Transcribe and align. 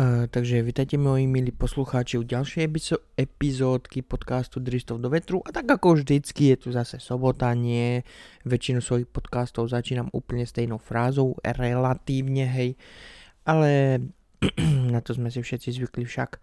Uh, 0.00 0.24
takže 0.32 0.64
vítajte 0.64 0.96
moji 0.96 1.28
milí 1.28 1.52
poslucháči 1.52 2.16
u 2.16 2.24
ďalšej 2.24 2.72
epizódky 3.20 4.00
podcastu 4.00 4.56
Dristov 4.56 5.04
do 5.04 5.12
vetru. 5.12 5.44
A 5.44 5.52
tak 5.52 5.68
ako 5.68 6.00
vždycky 6.00 6.48
je 6.48 6.56
tu 6.56 6.68
zase 6.72 6.96
sobota, 6.96 7.52
nie? 7.52 8.00
Väčšinu 8.48 8.80
svojich 8.80 9.04
podcastov 9.12 9.68
začínam 9.68 10.08
úplne 10.16 10.48
stejnou 10.48 10.80
frázou, 10.80 11.36
relatívne 11.44 12.48
hej, 12.48 12.80
ale 13.44 14.00
na 14.96 15.04
to 15.04 15.12
sme 15.12 15.28
si 15.28 15.44
všetci 15.44 15.68
zvykli 15.68 16.08
však. 16.08 16.40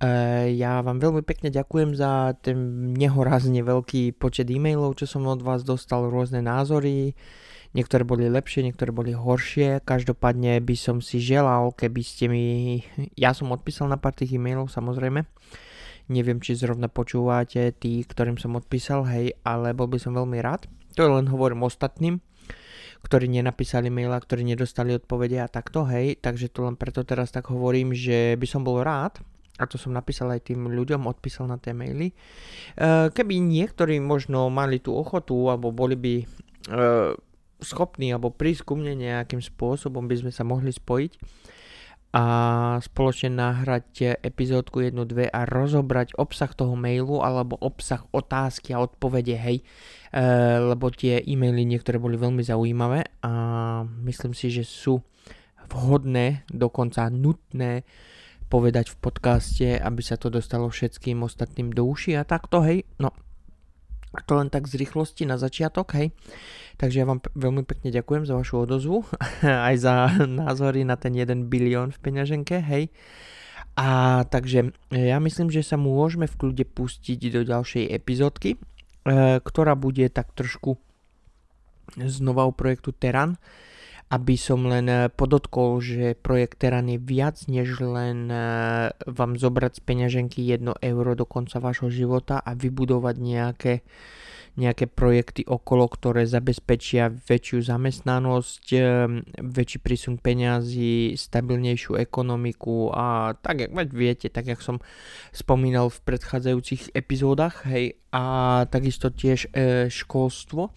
Uh, 0.00 0.48
ja 0.56 0.80
vám 0.80 0.96
veľmi 0.96 1.20
pekne 1.28 1.52
ďakujem 1.52 1.92
za 1.92 2.32
ten 2.40 2.56
nehorazne 2.96 3.60
veľký 3.60 4.16
počet 4.16 4.48
e-mailov, 4.48 4.96
čo 4.96 5.04
som 5.04 5.28
od 5.28 5.44
vás 5.44 5.60
dostal, 5.60 6.08
rôzne 6.08 6.40
názory, 6.40 7.12
Niektoré 7.74 8.06
boli 8.06 8.30
lepšie, 8.30 8.62
niektoré 8.62 8.94
boli 8.94 9.10
horšie. 9.10 9.82
Každopádne 9.82 10.62
by 10.62 10.76
som 10.78 11.02
si 11.02 11.18
želal, 11.18 11.74
keby 11.74 12.02
ste 12.06 12.30
mi... 12.30 12.44
Ja 13.18 13.34
som 13.34 13.50
odpísal 13.50 13.90
na 13.90 13.98
pár 13.98 14.14
tých 14.14 14.38
e-mailov 14.38 14.70
samozrejme. 14.70 15.26
Neviem, 16.06 16.38
či 16.38 16.54
zrovna 16.54 16.86
počúvate 16.86 17.74
tí, 17.74 18.06
ktorým 18.06 18.38
som 18.38 18.54
odpísal, 18.54 19.02
hej, 19.10 19.34
ale 19.42 19.74
bol 19.74 19.90
by 19.90 19.98
som 19.98 20.14
veľmi 20.14 20.38
rád. 20.38 20.70
To 20.94 21.10
len 21.10 21.26
hovorím 21.26 21.66
ostatným, 21.66 22.22
ktorí 23.02 23.26
nenapísali 23.26 23.90
maila, 23.90 24.22
ktorí 24.22 24.46
nedostali 24.46 24.94
odpovede 24.94 25.42
a 25.42 25.50
takto, 25.50 25.82
hej. 25.90 26.22
Takže 26.22 26.54
to 26.54 26.70
len 26.70 26.78
preto 26.78 27.02
teraz 27.02 27.34
tak 27.34 27.50
hovorím, 27.50 27.90
že 27.90 28.38
by 28.38 28.46
som 28.46 28.62
bol 28.62 28.86
rád, 28.86 29.18
a 29.58 29.66
to 29.66 29.78
som 29.78 29.94
napísal 29.94 30.30
aj 30.34 30.50
tým 30.50 30.66
ľuďom, 30.66 31.06
odpísal 31.06 31.46
na 31.50 31.58
tie 31.58 31.74
maily. 31.74 32.10
E, 32.10 32.14
keby 33.10 33.38
niektorí 33.38 34.02
možno 34.02 34.50
mali 34.50 34.82
tú 34.82 34.94
ochotu, 34.94 35.34
alebo 35.46 35.70
boli 35.70 35.94
by 35.94 36.14
e, 36.20 36.26
schopní 37.64 38.12
alebo 38.12 38.30
prísť 38.30 38.68
ku 38.68 38.78
mne 38.78 38.94
nejakým 39.00 39.40
spôsobom 39.40 40.04
by 40.06 40.16
sme 40.20 40.30
sa 40.30 40.44
mohli 40.44 40.70
spojiť 40.70 41.12
a 42.14 42.24
spoločne 42.78 43.34
nahrať 43.34 44.22
epizódku 44.22 44.86
1, 44.86 44.94
2 44.94 45.34
a 45.34 45.40
rozobrať 45.50 46.14
obsah 46.14 46.46
toho 46.54 46.78
mailu 46.78 47.18
alebo 47.18 47.58
obsah 47.58 48.06
otázky 48.14 48.70
a 48.70 48.78
odpovede, 48.78 49.34
hej, 49.34 49.66
e, 50.14 50.22
lebo 50.62 50.94
tie 50.94 51.18
e-maily 51.26 51.66
niektoré 51.66 51.98
boli 51.98 52.14
veľmi 52.14 52.38
zaujímavé 52.38 53.18
a 53.18 53.32
myslím 54.06 54.30
si, 54.30 54.46
že 54.54 54.62
sú 54.62 55.02
vhodné, 55.66 56.46
dokonca 56.54 57.10
nutné 57.10 57.82
povedať 58.46 58.94
v 58.94 59.00
podcaste, 59.02 59.68
aby 59.74 59.98
sa 59.98 60.14
to 60.14 60.30
dostalo 60.30 60.70
všetkým 60.70 61.18
ostatným 61.26 61.74
do 61.74 61.82
uši 61.82 62.14
a 62.14 62.22
takto, 62.22 62.62
hej, 62.62 62.86
no 63.02 63.10
to 64.22 64.38
len 64.38 64.48
tak 64.48 64.70
z 64.70 64.78
rýchlosti 64.78 65.26
na 65.26 65.34
začiatok, 65.34 65.98
hej. 65.98 66.14
Takže 66.78 67.02
ja 67.02 67.06
vám 67.06 67.22
veľmi 67.34 67.66
pekne 67.66 67.90
ďakujem 67.90 68.26
za 68.26 68.38
vašu 68.38 68.66
odozvu, 68.66 69.02
aj 69.68 69.74
za 69.82 69.94
názory 70.26 70.86
na 70.86 70.94
ten 70.94 71.18
1 71.18 71.50
bilión 71.50 71.90
v 71.90 71.98
peňaženke, 71.98 72.62
hej. 72.62 72.94
A 73.74 74.22
takže 74.30 74.70
ja 74.94 75.18
myslím, 75.18 75.50
že 75.50 75.66
sa 75.66 75.74
môžeme 75.74 76.30
v 76.30 76.38
kľude 76.38 76.64
pustiť 76.70 77.18
do 77.34 77.42
ďalšej 77.42 77.90
epizódky, 77.90 78.54
e, 78.54 78.58
ktorá 79.42 79.74
bude 79.74 80.06
tak 80.14 80.30
trošku 80.30 80.78
znova 81.98 82.46
o 82.46 82.54
projektu 82.54 82.94
Teran 82.94 83.34
aby 84.12 84.36
som 84.36 84.68
len 84.68 84.86
eh, 84.86 85.08
podotkol, 85.08 85.80
že 85.80 86.18
projekt 86.18 86.60
Teran 86.60 86.92
je 86.92 87.00
viac 87.00 87.40
než 87.48 87.80
len 87.80 88.28
eh, 88.28 88.92
vám 89.08 89.40
zobrať 89.40 89.80
z 89.80 89.82
peňaženky 89.82 90.40
1 90.44 90.76
euro 90.84 91.12
do 91.16 91.24
konca 91.24 91.56
vášho 91.58 91.88
života 91.88 92.36
a 92.38 92.52
vybudovať 92.52 93.16
nejaké, 93.16 93.74
nejaké 94.60 94.86
projekty 94.86 95.42
okolo, 95.48 95.88
ktoré 95.88 96.28
zabezpečia 96.28 97.10
väčšiu 97.10 97.64
zamestnanosť, 97.64 98.64
eh, 98.76 98.82
väčší 99.40 99.78
prísun 99.80 100.20
peňazí, 100.20 101.16
stabilnejšiu 101.16 101.96
ekonomiku 101.96 102.92
a 102.92 103.34
tak, 103.40 103.64
jak 103.64 103.90
viete, 103.90 104.28
tak 104.28 104.52
jak 104.52 104.60
som 104.60 104.84
spomínal 105.32 105.88
v 105.88 105.98
predchádzajúcich 106.04 106.92
epizódach, 106.92 107.64
hej, 107.64 107.96
a 108.14 108.62
takisto 108.70 109.10
tiež 109.10 109.50
e, 109.50 109.90
školstvo 109.90 110.70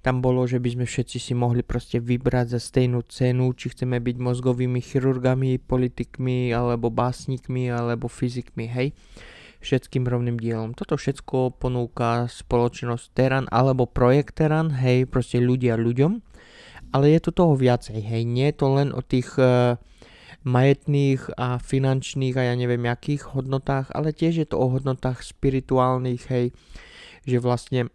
tam 0.00 0.24
bolo, 0.24 0.48
že 0.48 0.56
by 0.56 0.80
sme 0.80 0.86
všetci 0.88 1.18
si 1.20 1.32
mohli 1.36 1.60
proste 1.60 2.00
vybrať 2.00 2.56
za 2.56 2.60
stejnú 2.60 3.04
cenu, 3.04 3.52
či 3.52 3.72
chceme 3.72 4.00
byť 4.00 4.16
mozgovými 4.16 4.80
chirurgami, 4.80 5.60
politikmi, 5.60 6.52
alebo 6.56 6.88
básnikmi, 6.88 7.68
alebo 7.68 8.08
fyzikmi, 8.08 8.66
hej 8.68 8.90
všetkým 9.60 10.08
rovným 10.08 10.40
dielom. 10.40 10.72
Toto 10.72 10.96
všetko 10.96 11.60
ponúka 11.60 12.26
spoločnosť 12.32 13.06
Teran 13.12 13.46
alebo 13.52 13.84
projekt 13.84 14.40
Teran, 14.40 14.72
hej, 14.72 15.04
proste 15.04 15.36
ľudia 15.36 15.76
ľuďom. 15.76 16.24
Ale 16.90 17.12
je 17.12 17.20
tu 17.22 17.30
toho 17.30 17.54
viacej, 17.54 18.00
hej, 18.02 18.22
nie 18.26 18.50
je 18.50 18.56
to 18.56 18.66
len 18.72 18.90
o 18.90 19.04
tých 19.04 19.36
uh, 19.38 19.78
majetných 20.42 21.36
a 21.36 21.60
finančných 21.60 22.34
a 22.34 22.50
ja 22.50 22.54
neviem 22.56 22.82
akých 22.88 23.36
hodnotách, 23.36 23.92
ale 23.94 24.16
tiež 24.16 24.42
je 24.42 24.46
to 24.48 24.58
o 24.58 24.66
hodnotách 24.72 25.22
spirituálnych, 25.22 26.22
hej, 26.32 26.46
že 27.28 27.38
vlastne 27.38 27.92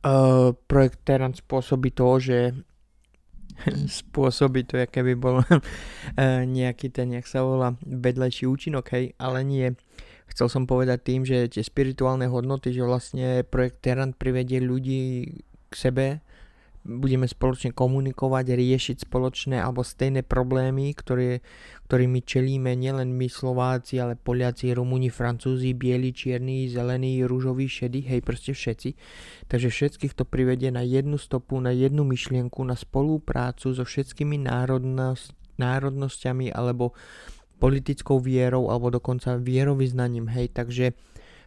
Uh, 0.00 0.52
projekt 0.68 1.04
Terran 1.04 1.32
spôsobí 1.32 1.92
to, 1.92 2.20
že 2.20 2.38
spôsobí 4.00 4.64
to, 4.68 4.80
aké 4.80 5.04
by 5.04 5.14
bol 5.16 5.40
uh, 5.40 5.48
nejaký 6.58 6.92
ten, 6.92 7.12
jak 7.12 7.28
sa 7.28 7.44
volá, 7.44 7.76
vedlejší 7.84 8.48
účinok, 8.48 8.88
hej, 8.92 9.12
ale 9.20 9.44
nie. 9.44 9.68
Chcel 10.30 10.46
som 10.46 10.64
povedať 10.64 10.98
tým, 11.02 11.26
že 11.26 11.50
tie 11.50 11.64
spirituálne 11.64 12.30
hodnoty, 12.30 12.70
že 12.70 12.86
vlastne 12.86 13.42
projekt 13.42 13.82
Terran 13.82 14.14
privedie 14.14 14.62
ľudí 14.62 15.26
k 15.70 15.74
sebe, 15.74 16.22
budeme 16.80 17.28
spoločne 17.28 17.76
komunikovať, 17.76 18.56
riešiť 18.56 18.96
spoločné 19.04 19.60
alebo 19.60 19.84
stejné 19.84 20.24
problémy, 20.24 20.96
ktoré, 20.96 21.44
ktorými 21.86 22.24
čelíme 22.24 22.72
nielen 22.72 23.12
my 23.12 23.28
Slováci, 23.28 24.00
ale 24.00 24.16
Poliaci, 24.16 24.72
Rumúni, 24.72 25.12
Francúzi, 25.12 25.76
bieli, 25.76 26.16
čierni, 26.16 26.64
zelení, 26.72 27.20
rúžoví, 27.20 27.68
šedí, 27.68 28.00
hej, 28.08 28.24
proste 28.24 28.56
všetci. 28.56 28.96
Takže 29.52 29.68
všetkých 29.68 30.16
to 30.16 30.24
privedie 30.24 30.72
na 30.72 30.80
jednu 30.80 31.20
stopu, 31.20 31.60
na 31.60 31.70
jednu 31.70 32.02
myšlienku, 32.08 32.64
na 32.64 32.74
spoluprácu 32.74 33.76
so 33.76 33.84
všetkými 33.84 34.40
národnosť, 34.48 35.60
národnosťami 35.60 36.48
alebo 36.56 36.96
politickou 37.60 38.24
vierou 38.24 38.72
alebo 38.72 38.88
dokonca 38.88 39.36
vierovýznaním, 39.36 40.32
hej, 40.32 40.48
takže 40.56 40.96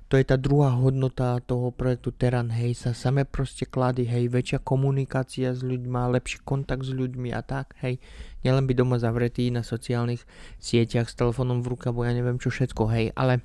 to 0.10 0.20
je 0.20 0.26
tá 0.28 0.38
druhá 0.38 0.74
hodnota 0.76 1.42
toho 1.42 1.74
projektu 1.74 2.14
Teran, 2.14 2.54
hej, 2.54 2.78
sa 2.78 2.92
same 2.94 3.26
proste 3.26 3.66
klady, 3.66 4.06
hej, 4.06 4.30
väčšia 4.30 4.60
komunikácia 4.62 5.56
s 5.56 5.66
ľuďmi, 5.66 6.14
lepší 6.14 6.44
kontakt 6.46 6.86
s 6.86 6.94
ľuďmi 6.94 7.34
a 7.34 7.42
tak, 7.42 7.74
hej, 7.82 7.98
nielen 8.46 8.70
byť 8.70 8.76
doma 8.78 9.02
zavretý 9.02 9.50
na 9.50 9.66
sociálnych 9.66 10.22
sieťach 10.62 11.10
s 11.10 11.18
telefónom 11.18 11.66
v 11.66 11.74
ruke, 11.74 11.90
alebo 11.90 12.06
ja 12.06 12.14
neviem 12.14 12.38
čo 12.38 12.54
všetko, 12.54 12.84
hej, 12.94 13.06
ale 13.18 13.42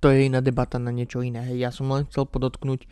to 0.00 0.08
je 0.08 0.30
iná 0.30 0.40
debata 0.40 0.80
na 0.80 0.94
niečo 0.94 1.20
iné, 1.20 1.44
hej, 1.52 1.58
ja 1.62 1.70
som 1.74 1.90
len 1.90 2.08
chcel 2.08 2.24
podotknúť, 2.24 2.88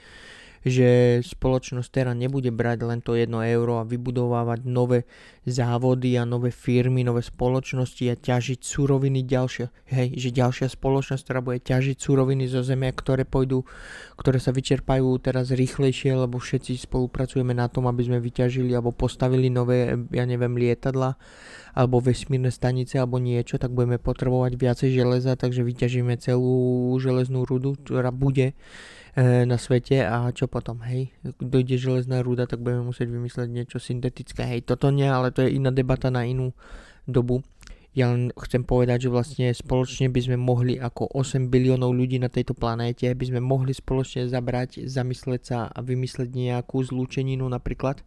že 0.61 1.21
spoločnosť 1.25 1.89
teraz 1.89 2.13
nebude 2.13 2.53
brať 2.53 2.79
len 2.85 3.01
to 3.01 3.17
1 3.17 3.33
euro 3.33 3.81
a 3.81 3.89
vybudovávať 3.89 4.69
nové 4.69 5.09
závody 5.49 6.21
a 6.21 6.29
nové 6.29 6.53
firmy, 6.53 7.01
nové 7.01 7.25
spoločnosti 7.25 8.05
a 8.13 8.15
ťažiť 8.21 8.61
suroviny 8.61 9.25
ďalšie. 9.25 9.73
Hej, 9.89 10.09
že 10.21 10.29
ďalšia 10.37 10.69
spoločnosť, 10.69 11.23
ktorá 11.25 11.41
bude 11.41 11.65
ťažiť 11.65 11.97
suroviny 11.97 12.45
zo 12.45 12.61
zeme, 12.61 12.93
ktoré 12.93 13.25
pôjdu, 13.25 13.65
ktoré 14.21 14.37
sa 14.37 14.53
vyčerpajú 14.53 15.09
teraz 15.25 15.49
rýchlejšie, 15.49 16.13
lebo 16.13 16.37
všetci 16.37 16.77
spolupracujeme 16.77 17.57
na 17.57 17.73
tom, 17.73 17.89
aby 17.89 18.05
sme 18.05 18.19
vyťažili 18.21 18.77
alebo 18.77 18.93
postavili 18.93 19.49
nové, 19.49 19.97
ja 20.13 20.29
neviem, 20.29 20.53
lietadla 20.61 21.17
alebo 21.73 22.03
vesmírne 22.03 22.51
stanice 22.53 22.99
alebo 22.99 23.23
niečo, 23.23 23.57
tak 23.57 23.73
budeme 23.73 23.97
potrebovať 23.97 24.59
viacej 24.59 24.91
železa, 24.91 25.39
takže 25.39 25.63
vyťažíme 25.65 26.19
celú 26.19 26.93
železnú 26.99 27.47
rudu, 27.47 27.79
ktorá 27.81 28.11
bude 28.11 28.59
na 29.19 29.57
svete 29.59 30.07
a 30.07 30.31
čo 30.31 30.47
potom, 30.47 30.83
hej, 30.87 31.11
dojde 31.43 31.77
železná 31.81 32.23
rúda, 32.23 32.47
tak 32.47 32.63
budeme 32.63 32.87
musieť 32.87 33.11
vymysleť 33.11 33.49
niečo 33.51 33.79
syntetické, 33.83 34.47
hej, 34.47 34.61
toto 34.63 34.95
nie, 34.95 35.07
ale 35.11 35.35
to 35.35 35.43
je 35.43 35.59
iná 35.59 35.75
debata 35.75 36.15
na 36.15 36.23
inú 36.23 36.55
dobu. 37.11 37.43
Ja 37.91 38.15
len 38.15 38.31
chcem 38.39 38.63
povedať, 38.63 39.11
že 39.11 39.11
vlastne 39.11 39.51
spoločne 39.51 40.15
by 40.15 40.21
sme 40.23 40.39
mohli 40.39 40.79
ako 40.79 41.11
8 41.11 41.51
biliónov 41.51 41.91
ľudí 41.91 42.23
na 42.23 42.31
tejto 42.31 42.55
planéte, 42.55 43.11
by 43.11 43.25
sme 43.27 43.43
mohli 43.43 43.75
spoločne 43.75 44.31
zabrať, 44.31 44.87
zamysleť 44.87 45.43
sa 45.43 45.67
a 45.67 45.79
vymysleť 45.83 46.31
nejakú 46.31 46.79
zlúčeninu 46.87 47.43
napríklad, 47.51 48.07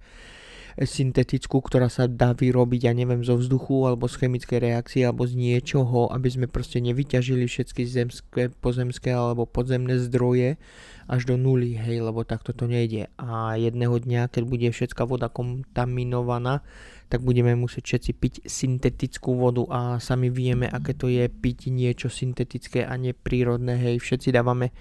syntetickú, 0.80 1.62
ktorá 1.62 1.88
sa 1.88 2.10
dá 2.10 2.34
vyrobiť, 2.34 2.90
ja 2.90 2.94
neviem, 2.98 3.22
zo 3.22 3.38
vzduchu 3.38 3.86
alebo 3.86 4.10
z 4.10 4.26
chemickej 4.26 4.60
reakcie 4.60 5.02
alebo 5.06 5.30
z 5.30 5.38
niečoho, 5.38 6.10
aby 6.10 6.30
sme 6.34 6.46
proste 6.50 6.82
nevyťažili 6.82 7.46
všetky 7.46 7.86
zemské, 7.86 8.50
pozemské 8.58 9.14
alebo 9.14 9.46
podzemné 9.46 10.02
zdroje 10.02 10.58
až 11.06 11.22
do 11.28 11.36
nuly, 11.36 11.76
hej, 11.76 12.02
lebo 12.02 12.24
takto 12.24 12.56
to 12.56 12.66
nejde. 12.66 13.12
A 13.20 13.60
jedného 13.60 14.00
dňa, 14.00 14.32
keď 14.32 14.44
bude 14.48 14.68
všetká 14.72 15.04
voda 15.06 15.28
kontaminovaná, 15.30 16.64
tak 17.12 17.22
budeme 17.22 17.54
musieť 17.54 17.84
všetci 17.94 18.12
piť 18.18 18.34
syntetickú 18.50 19.38
vodu 19.38 19.64
a 19.70 19.80
sami 20.02 20.34
vieme, 20.34 20.66
aké 20.66 20.98
to 20.98 21.12
je 21.12 21.30
piť 21.30 21.70
niečo 21.70 22.10
syntetické 22.10 22.82
a 22.88 22.98
neprírodné, 22.98 23.78
hej, 23.78 24.02
všetci 24.02 24.34
dávame 24.34 24.74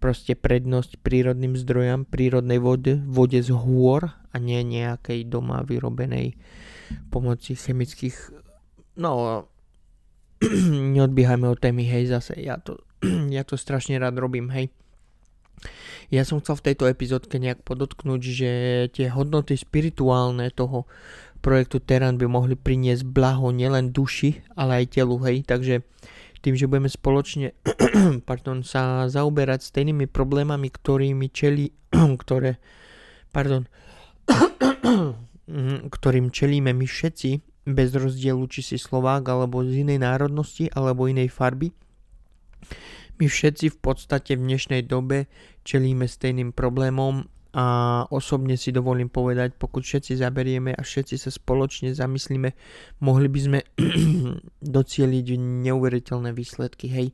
proste 0.00 0.32
prednosť 0.32 0.98
prírodným 1.04 1.54
zdrojom, 1.54 2.08
prírodnej 2.08 2.56
vode, 2.56 2.98
vode 3.04 3.38
z 3.38 3.52
hôr 3.52 4.08
a 4.32 4.36
nie 4.40 4.64
nejakej 4.64 5.28
doma 5.28 5.60
vyrobenej 5.62 6.40
pomoci 7.12 7.54
chemických, 7.54 8.16
no 8.98 9.44
neodbiehajme 10.96 11.46
od 11.46 11.60
témy, 11.60 11.84
hej, 11.84 12.08
zase 12.08 12.40
ja 12.40 12.56
to, 12.56 12.80
ja 13.36 13.44
to 13.44 13.60
strašne 13.60 14.00
rád 14.00 14.16
robím, 14.16 14.48
hej. 14.50 14.72
Ja 16.10 16.26
som 16.26 16.42
chcel 16.42 16.58
v 16.58 16.66
tejto 16.72 16.90
epizódke 16.90 17.38
nejak 17.38 17.62
podotknúť, 17.62 18.20
že 18.24 18.50
tie 18.90 19.12
hodnoty 19.12 19.54
spirituálne 19.54 20.50
toho 20.50 20.90
projektu 21.44 21.78
Teran 21.78 22.18
by 22.18 22.26
mohli 22.26 22.58
priniesť 22.58 23.06
blaho 23.06 23.54
nielen 23.54 23.94
duši, 23.94 24.42
ale 24.58 24.82
aj 24.82 24.96
telu, 24.96 25.16
hej, 25.22 25.46
takže 25.46 25.86
tým, 26.40 26.56
že 26.56 26.66
budeme 26.66 26.88
spoločne 26.88 27.52
pardon, 28.28 28.64
sa 28.64 29.06
zaoberať 29.06 29.64
stejnými 29.64 30.08
problémami, 30.08 30.72
ktorými 30.72 31.28
čeli, 31.30 31.72
ktoré, 32.22 32.56
pardon, 33.30 33.68
ktorým 35.96 36.32
čelíme 36.32 36.72
my 36.72 36.86
všetci, 36.88 37.30
bez 37.70 37.92
rozdielu, 37.94 38.40
či 38.48 38.64
si 38.64 38.76
Slovák 38.80 39.28
alebo 39.28 39.62
z 39.62 39.84
inej 39.86 40.00
národnosti 40.00 40.72
alebo 40.72 41.06
inej 41.06 41.28
farby. 41.30 41.70
My 43.20 43.28
všetci 43.28 43.76
v 43.76 43.78
podstate 43.78 44.32
v 44.34 44.48
dnešnej 44.48 44.82
dobe 44.88 45.28
čelíme 45.62 46.08
stejným 46.08 46.56
problémom 46.56 47.28
a 47.50 48.06
osobne 48.14 48.54
si 48.54 48.70
dovolím 48.70 49.10
povedať, 49.10 49.58
pokud 49.58 49.82
všetci 49.82 50.22
zaberieme 50.22 50.70
a 50.70 50.82
všetci 50.86 51.18
sa 51.18 51.34
spoločne 51.34 51.90
zamyslíme, 51.90 52.54
mohli 53.02 53.26
by 53.26 53.40
sme 53.42 53.58
docieliť 54.78 55.26
neuveriteľné 55.38 56.30
výsledky. 56.30 56.86
Hej, 56.86 57.10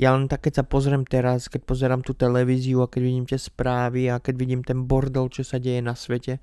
ja 0.00 0.16
len 0.16 0.24
tak, 0.24 0.48
keď 0.48 0.60
sa 0.60 0.64
pozriem 0.64 1.04
teraz, 1.04 1.52
keď 1.52 1.68
pozerám 1.68 2.00
tú 2.00 2.16
televíziu 2.16 2.80
a 2.80 2.88
keď 2.88 3.00
vidím 3.04 3.26
tie 3.28 3.36
správy 3.36 4.08
a 4.08 4.24
keď 4.24 4.34
vidím 4.40 4.62
ten 4.64 4.88
bordel, 4.88 5.28
čo 5.28 5.44
sa 5.44 5.60
deje 5.60 5.84
na 5.84 5.92
svete, 5.92 6.40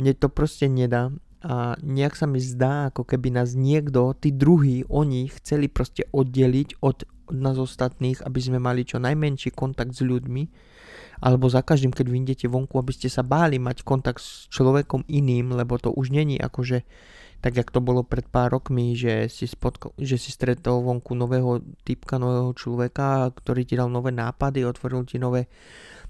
mne 0.00 0.16
to 0.16 0.32
proste 0.32 0.64
nedá 0.64 1.12
a 1.38 1.78
nejak 1.78 2.18
sa 2.18 2.26
mi 2.26 2.42
zdá, 2.42 2.90
ako 2.90 3.06
keby 3.06 3.30
nás 3.30 3.54
niekto, 3.54 4.10
tí 4.18 4.34
druhí, 4.34 4.82
oni 4.90 5.30
chceli 5.38 5.70
proste 5.70 6.02
oddeliť 6.10 6.82
od 6.82 7.06
nás 7.34 7.56
ostatných, 7.56 8.22
aby 8.24 8.40
sme 8.40 8.58
mali 8.60 8.84
čo 8.84 8.98
najmenší 8.98 9.52
kontakt 9.52 9.96
s 9.96 10.02
ľuďmi, 10.02 10.42
alebo 11.18 11.50
za 11.50 11.66
každým, 11.66 11.90
keď 11.90 12.06
vyjdete 12.06 12.46
vonku, 12.46 12.78
aby 12.78 12.94
ste 12.94 13.10
sa 13.10 13.26
báli 13.26 13.58
mať 13.58 13.82
kontakt 13.82 14.22
s 14.22 14.46
človekom 14.54 15.06
iným, 15.10 15.54
lebo 15.56 15.74
to 15.76 15.90
už 15.90 16.14
není 16.14 16.38
akože 16.38 16.86
tak, 17.38 17.54
jak 17.54 17.70
to 17.70 17.78
bolo 17.78 18.02
pred 18.02 18.26
pár 18.26 18.50
rokmi, 18.50 18.98
že 18.98 19.30
si, 19.30 19.46
spotko, 19.46 19.94
že 19.94 20.18
si 20.18 20.34
stretol 20.34 20.82
vonku 20.82 21.14
nového 21.14 21.62
typka, 21.86 22.18
nového 22.18 22.50
človeka, 22.50 23.30
ktorý 23.30 23.62
ti 23.62 23.78
dal 23.78 23.94
nové 23.94 24.10
nápady, 24.10 24.66
otvoril 24.66 25.06
ti 25.06 25.22
nové 25.22 25.46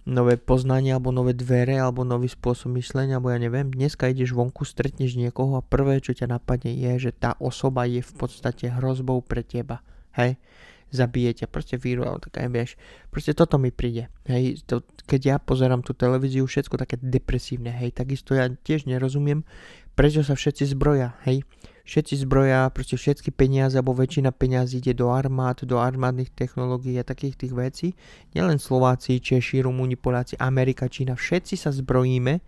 nové 0.09 0.41
poznania, 0.41 0.97
alebo 0.97 1.13
nové 1.13 1.37
dvere, 1.37 1.77
alebo 1.77 2.01
nový 2.01 2.33
spôsob 2.33 2.73
myslenia, 2.81 3.21
alebo 3.21 3.29
ja 3.29 3.37
neviem. 3.37 3.69
Dneska 3.69 4.09
ideš 4.09 4.33
vonku, 4.33 4.65
stretneš 4.65 5.21
niekoho 5.21 5.61
a 5.61 5.63
prvé, 5.63 6.01
čo 6.01 6.17
ťa 6.17 6.33
napadne 6.33 6.73
je, 6.73 7.09
že 7.09 7.13
tá 7.13 7.37
osoba 7.37 7.85
je 7.85 8.01
v 8.01 8.13
podstate 8.17 8.73
hrozbou 8.73 9.21
pre 9.21 9.45
teba. 9.45 9.85
Hej? 10.17 10.41
Zabije 10.89 11.45
ťa, 11.45 11.47
proste 11.53 11.77
víru, 11.77 12.09
tak 12.21 12.41
aj 12.41 12.49
vieš. 12.49 12.71
Proste 13.13 13.37
toto 13.37 13.61
mi 13.61 13.69
príde. 13.69 14.09
Hej? 14.25 14.65
To, 14.69 14.81
keď 15.05 15.21
ja 15.21 15.37
pozerám 15.37 15.85
tú 15.85 15.93
televíziu, 15.93 16.49
všetko 16.49 16.81
také 16.81 16.97
depresívne, 16.97 17.73
hej, 17.73 17.93
takisto 17.93 18.33
ja 18.33 18.49
tiež 18.49 18.89
nerozumiem, 18.89 19.45
prečo 19.93 20.25
sa 20.25 20.33
všetci 20.33 20.73
zbroja, 20.73 21.19
hej 21.29 21.45
všetci 21.89 22.29
zbroja, 22.29 22.69
proste 22.69 23.01
všetky 23.01 23.33
peniaze, 23.33 23.81
alebo 23.81 23.97
väčšina 23.97 24.29
peniazí 24.29 24.85
ide 24.85 24.93
do 24.93 25.09
armád, 25.09 25.65
do 25.65 25.81
armádnych 25.81 26.29
technológií 26.37 27.01
a 27.01 27.09
takých 27.09 27.41
tých 27.41 27.57
vecí. 27.57 27.89
Nielen 28.37 28.61
Slováci, 28.61 29.17
Češi, 29.17 29.65
Rumúni, 29.65 29.97
Poláci, 29.97 30.37
Amerika, 30.37 30.85
Čína, 30.85 31.17
všetci 31.17 31.57
sa 31.57 31.73
zbrojíme 31.73 32.45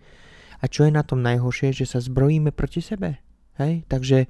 a 0.61 0.63
čo 0.69 0.85
je 0.85 0.93
na 0.93 1.01
tom 1.01 1.25
najhoršie, 1.25 1.73
že 1.73 1.89
sa 1.89 1.97
zbrojíme 1.97 2.53
proti 2.53 2.85
sebe. 2.85 3.17
Hej? 3.57 3.89
Takže 3.89 4.29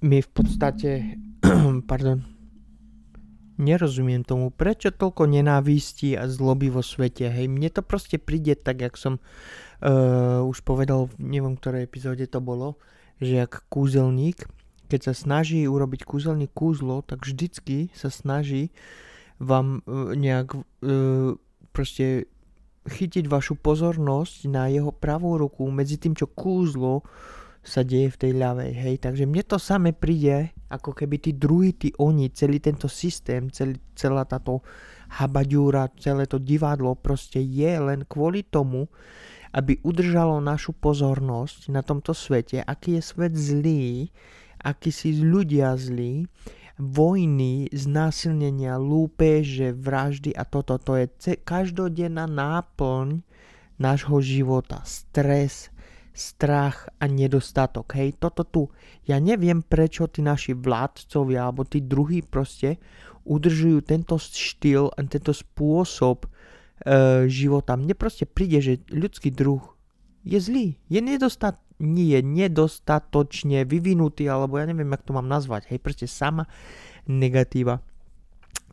my 0.00 0.18
v 0.24 0.30
podstate, 0.32 1.20
pardon, 1.90 2.24
nerozumiem 3.56 4.26
tomu, 4.26 4.50
prečo 4.50 4.90
toľko 4.90 5.30
nenávistí 5.30 6.18
a 6.18 6.26
zloby 6.26 6.70
vo 6.70 6.82
svete. 6.82 7.30
Hej, 7.30 7.46
mne 7.50 7.70
to 7.70 7.82
proste 7.86 8.18
príde 8.18 8.58
tak, 8.58 8.82
jak 8.82 8.94
som 8.98 9.18
uh, 9.18 10.42
už 10.46 10.62
povedal, 10.66 11.10
neviem, 11.18 11.54
ktorej 11.54 11.86
epizóde 11.86 12.26
to 12.26 12.42
bolo, 12.42 12.80
že 13.22 13.46
ak 13.46 13.70
kúzelník, 13.70 14.46
keď 14.90 15.10
sa 15.10 15.14
snaží 15.14 15.64
urobiť 15.64 16.04
kúzelník 16.04 16.52
kúzlo, 16.52 17.00
tak 17.06 17.24
vždycky 17.24 17.90
sa 17.96 18.12
snaží 18.12 18.74
vám 19.42 19.82
e, 19.82 20.14
nejak 20.14 20.54
uh, 20.54 21.34
proste 21.74 22.30
chytiť 22.84 23.24
vašu 23.26 23.56
pozornosť 23.58 24.46
na 24.46 24.68
jeho 24.68 24.92
pravú 24.92 25.40
ruku 25.40 25.66
medzi 25.72 25.96
tým, 25.96 26.12
čo 26.12 26.28
kúzlo 26.28 27.02
sa 27.64 27.80
deje 27.80 28.12
v 28.12 28.20
tej 28.20 28.32
ľavej, 28.36 28.72
hej. 28.76 28.96
Takže 29.00 29.24
mne 29.24 29.42
to 29.42 29.56
same 29.56 29.96
príde, 29.96 30.52
ako 30.68 30.92
keby 30.92 31.16
tí 31.16 31.32
druhí, 31.32 31.72
tí 31.72 31.90
oni, 31.96 32.28
celý 32.30 32.60
tento 32.60 32.86
systém, 32.92 33.48
celý, 33.48 33.80
celá 33.96 34.28
táto 34.28 34.60
habaďúra, 35.16 35.88
celé 35.96 36.28
to 36.28 36.36
divadlo 36.36 36.92
proste 36.92 37.40
je 37.40 37.72
len 37.80 38.04
kvôli 38.04 38.44
tomu, 38.44 38.92
aby 39.54 39.80
udržalo 39.80 40.42
našu 40.44 40.76
pozornosť 40.76 41.72
na 41.72 41.80
tomto 41.80 42.12
svete, 42.12 42.60
aký 42.60 42.98
je 42.98 43.02
svet 43.02 43.32
zlý, 43.32 44.10
akí 44.60 44.90
si 44.90 45.16
ľudia 45.22 45.72
zlí, 45.78 46.26
vojny, 46.74 47.70
znásilnenia, 47.70 48.74
lúpeže, 48.82 49.70
vraždy 49.70 50.34
a 50.34 50.42
toto. 50.42 50.74
To 50.82 50.98
je 50.98 51.06
ce- 51.22 51.38
každodenná 51.38 52.26
náplň 52.26 53.22
nášho 53.78 54.18
života. 54.18 54.82
Stres, 54.82 55.70
strach 56.14 56.86
a 57.02 57.10
nedostatok. 57.10 57.98
Hej, 57.98 58.22
toto 58.22 58.46
tu. 58.46 58.62
Ja 59.04 59.18
neviem, 59.18 59.60
prečo 59.66 60.06
tí 60.06 60.22
naši 60.22 60.54
vládcovia 60.54 61.50
alebo 61.50 61.66
tí 61.66 61.82
druhí 61.82 62.22
proste 62.22 62.78
udržujú 63.26 63.82
tento 63.82 64.14
štýl 64.16 64.94
a 64.94 64.98
tento 65.04 65.34
spôsob 65.34 66.24
e, 66.24 66.28
života. 67.26 67.74
Mne 67.74 67.98
proste 67.98 68.30
príde, 68.30 68.62
že 68.62 68.72
ľudský 68.94 69.34
druh 69.34 69.60
je 70.24 70.38
zlý, 70.40 70.78
je, 70.88 71.00
nedostat, 71.02 71.60
nie, 71.82 72.16
je 72.16 72.20
nedostatočne 72.24 73.66
vyvinutý, 73.68 74.30
alebo 74.30 74.56
ja 74.56 74.64
neviem, 74.64 74.88
jak 74.88 75.04
to 75.04 75.12
mám 75.12 75.28
nazvať, 75.28 75.68
hej, 75.68 75.82
proste 75.82 76.08
sama 76.08 76.48
negatíva. 77.04 77.84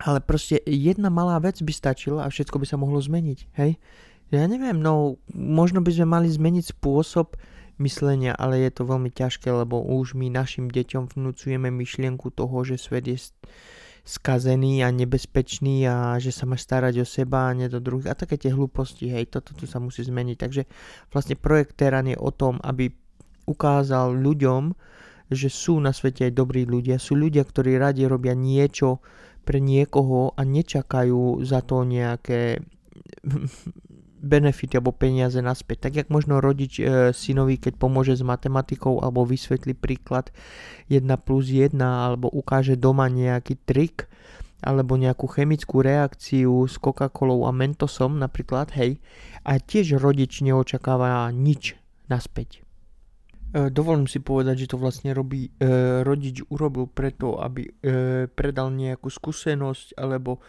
Ale 0.01 0.23
proste 0.23 0.57
jedna 0.65 1.11
malá 1.11 1.37
vec 1.43 1.59
by 1.59 1.73
stačila 1.73 2.23
a 2.23 2.31
všetko 2.31 2.57
by 2.61 2.65
sa 2.65 2.79
mohlo 2.79 3.01
zmeniť, 3.01 3.39
hej. 3.59 3.75
Ja 4.31 4.47
neviem, 4.47 4.79
no 4.79 5.19
možno 5.35 5.83
by 5.83 5.91
sme 5.91 6.07
mali 6.07 6.27
zmeniť 6.31 6.71
spôsob 6.71 7.35
myslenia, 7.83 8.31
ale 8.31 8.63
je 8.63 8.71
to 8.71 8.87
veľmi 8.87 9.11
ťažké, 9.11 9.51
lebo 9.51 9.83
už 9.83 10.15
my 10.15 10.31
našim 10.31 10.71
deťom 10.71 11.11
vnúcujeme 11.11 11.67
myšlienku 11.67 12.31
toho, 12.31 12.63
že 12.63 12.79
svet 12.79 13.11
je 13.11 13.19
skazený 14.01 14.81
a 14.81 14.89
nebezpečný 14.89 15.85
a 15.85 16.17
že 16.17 16.33
sa 16.33 16.49
máš 16.49 16.65
starať 16.65 17.03
o 17.03 17.05
seba 17.05 17.51
a 17.51 17.55
nie 17.57 17.69
do 17.69 17.77
druhých 17.77 18.09
a 18.09 18.17
také 18.17 18.39
tie 18.39 18.49
hlúposti, 18.49 19.11
hej, 19.13 19.29
toto 19.29 19.53
tu 19.53 19.69
sa 19.69 19.77
musí 19.77 20.01
zmeniť. 20.01 20.37
Takže 20.39 20.61
vlastne 21.13 21.37
projekt 21.37 21.77
Teran 21.77 22.09
je 22.09 22.17
o 22.17 22.31
tom, 22.33 22.57
aby 22.65 22.89
ukázal 23.45 24.15
ľuďom, 24.15 24.73
že 25.31 25.47
sú 25.47 25.79
na 25.79 25.91
svete 25.91 26.27
aj 26.27 26.33
dobrí 26.33 26.65
ľudia, 26.65 26.97
sú 26.97 27.19
ľudia, 27.19 27.45
ktorí 27.45 27.77
radi 27.77 28.07
robia 28.07 28.33
niečo 28.33 28.99
pre 29.43 29.59
niekoho 29.59 30.33
a 30.33 30.41
nečakajú 30.43 31.41
za 31.45 31.61
to 31.61 31.83
nejaké 31.83 32.61
benefity 34.21 34.77
alebo 34.77 34.93
peniaze 34.93 35.41
naspäť. 35.41 35.89
Tak 35.89 35.93
jak 35.97 36.07
možno 36.13 36.37
rodič 36.39 36.77
e, 36.77 37.11
synovi, 37.11 37.57
keď 37.57 37.81
pomôže 37.81 38.13
s 38.15 38.23
matematikou 38.23 39.01
alebo 39.01 39.25
vysvetlí 39.25 39.73
príklad 39.73 40.29
1 40.87 41.03
plus 41.25 41.49
1 41.49 41.73
alebo 41.81 42.29
ukáže 42.29 42.77
doma 42.77 43.09
nejaký 43.09 43.57
trik 43.65 44.05
alebo 44.61 44.93
nejakú 44.93 45.25
chemickú 45.25 45.81
reakciu 45.81 46.69
s 46.69 46.77
Coca-Colou 46.77 47.49
a 47.49 47.51
Mentosom 47.51 48.21
napríklad, 48.21 48.69
hej, 48.77 49.01
a 49.41 49.57
tiež 49.57 49.97
rodič 49.97 50.45
neočakáva 50.45 51.33
nič 51.33 51.73
naspäť. 52.05 52.61
E, 53.51 53.67
dovolím 53.67 54.07
si 54.07 54.23
povedať, 54.23 54.63
že 54.63 54.71
to 54.71 54.77
vlastne 54.79 55.11
robí, 55.11 55.51
e, 55.59 56.05
rodič 56.07 56.39
urobil 56.47 56.87
preto, 56.87 57.41
aby 57.41 57.67
e, 57.67 57.71
predal 58.31 58.71
nejakú 58.71 59.11
skúsenosť 59.11 59.99
alebo 59.99 60.39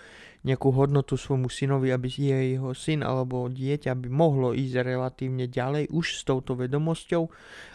nejakú 0.42 0.74
hodnotu 0.74 1.14
svojmu 1.14 1.46
synovi, 1.46 1.94
aby 1.94 2.10
je 2.10 2.38
jeho 2.58 2.74
syn 2.74 3.06
alebo 3.06 3.46
dieťa 3.46 3.94
by 3.94 4.08
mohlo 4.10 4.50
ísť 4.50 4.82
relatívne 4.82 5.46
ďalej 5.46 5.90
už 5.94 6.18
s 6.18 6.22
touto 6.26 6.58
vedomosťou 6.58 7.22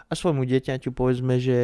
a 0.08 0.12
svojmu 0.12 0.44
dieťaťu 0.44 0.92
povedzme, 0.92 1.40
že 1.40 1.60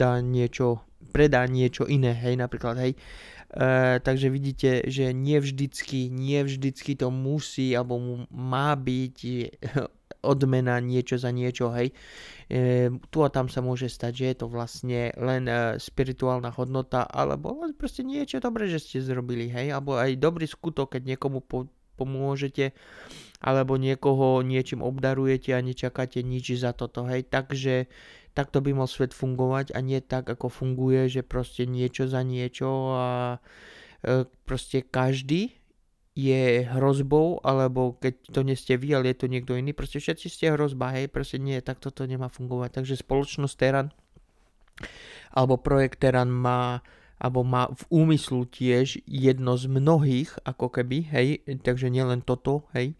dá 0.00 0.22
niečo, 0.22 0.82
predá 1.10 1.42
niečo 1.50 1.90
iné, 1.90 2.14
hej, 2.14 2.38
napríklad, 2.38 2.78
hej. 2.78 2.92
E, 2.94 3.98
takže 3.98 4.30
vidíte, 4.30 4.86
že 4.86 5.10
nie 5.10 5.42
vždycky, 5.42 6.06
nie 6.06 6.46
vždycky 6.46 6.94
to 6.94 7.10
musí 7.10 7.74
alebo 7.74 8.26
má 8.30 8.78
byť 8.78 9.18
odmena 10.22 10.82
niečo 10.82 11.18
za 11.20 11.30
niečo, 11.30 11.70
hej. 11.74 11.94
E, 12.50 12.90
tu 13.10 13.18
a 13.22 13.28
tam 13.30 13.46
sa 13.46 13.62
môže 13.62 13.86
stať, 13.86 14.12
že 14.14 14.24
je 14.32 14.36
to 14.42 14.46
vlastne 14.50 15.14
len 15.14 15.46
e, 15.46 15.78
spirituálna 15.78 16.50
hodnota, 16.54 17.06
alebo 17.06 17.54
proste 17.78 18.02
niečo 18.02 18.42
dobré, 18.42 18.66
že 18.66 18.82
ste 18.82 18.98
zrobili, 18.98 19.46
hej, 19.50 19.70
alebo 19.70 19.94
aj 19.94 20.18
dobrý 20.18 20.48
skutok, 20.50 20.98
keď 20.98 21.14
niekomu 21.14 21.38
po, 21.44 21.70
pomôžete, 21.98 22.74
alebo 23.38 23.78
niekoho 23.78 24.42
niečím 24.42 24.82
obdarujete 24.82 25.54
a 25.54 25.62
nečakáte 25.62 26.22
nič 26.26 26.58
za 26.58 26.74
toto, 26.74 27.06
hej. 27.06 27.26
Takže 27.26 27.86
takto 28.34 28.62
by 28.62 28.70
mal 28.74 28.86
svet 28.90 29.14
fungovať 29.14 29.74
a 29.74 29.82
nie 29.82 29.98
tak, 29.98 30.30
ako 30.30 30.46
funguje, 30.50 31.10
že 31.10 31.22
proste 31.26 31.66
niečo 31.66 32.06
za 32.06 32.22
niečo 32.22 32.70
a 32.94 33.08
e, 34.02 34.26
proste 34.46 34.82
každý 34.82 35.58
je 36.18 36.66
hrozbou, 36.66 37.38
alebo 37.46 37.94
keď 38.02 38.34
to 38.34 38.42
nie 38.42 38.58
ste 38.58 38.74
vy, 38.74 38.98
ale 38.98 39.14
je 39.14 39.22
to 39.22 39.30
niekto 39.30 39.54
iný, 39.54 39.70
proste 39.70 40.02
všetci 40.02 40.26
ste 40.26 40.50
hrozba, 40.50 40.90
hej, 40.98 41.06
proste 41.06 41.38
nie, 41.38 41.62
tak 41.62 41.78
toto 41.78 42.02
nemá 42.02 42.26
fungovať. 42.26 42.82
Takže 42.82 42.98
spoločnosť 42.98 43.54
Teran 43.54 43.94
alebo 45.30 45.62
projekt 45.62 46.02
Teran 46.02 46.30
má 46.30 46.82
alebo 47.18 47.42
má 47.42 47.66
v 47.74 47.82
úmyslu 47.90 48.46
tiež 48.46 49.02
jedno 49.02 49.58
z 49.58 49.66
mnohých, 49.66 50.38
ako 50.46 50.70
keby, 50.70 51.10
hej, 51.10 51.42
takže 51.66 51.90
nielen 51.90 52.22
toto, 52.22 52.70
hej, 52.78 52.94